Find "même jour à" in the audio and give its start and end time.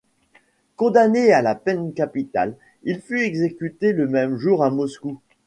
4.07-4.71